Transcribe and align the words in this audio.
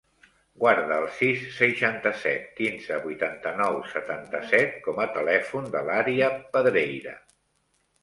Guarda 0.61 0.95
el 1.01 1.11
sis, 1.17 1.43
seixanta-set, 1.57 2.49
quinze, 2.61 2.99
vuitanta-nou, 3.05 3.79
setanta-set 3.93 4.77
com 4.89 5.05
a 5.07 5.09
telèfon 5.21 5.73
de 5.79 5.89
l'Ària 5.91 6.35
Pedreira. 6.59 7.19